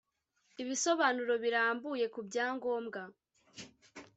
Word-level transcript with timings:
Ibisobanuro 0.61 1.33
birambuye 1.43 2.05
ku 2.13 2.19
byangombwa 2.27 3.01